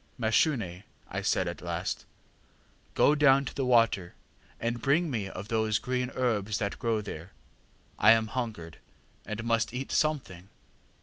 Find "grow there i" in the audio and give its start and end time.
6.79-8.13